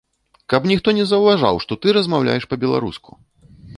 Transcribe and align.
Каб 0.53 0.61
ніхто 0.71 0.93
не 0.99 1.05
заўважаў, 1.11 1.61
што 1.65 1.73
ты 1.83 1.87
размаўляеш 1.99 2.49
па-беларуску! 2.55 3.11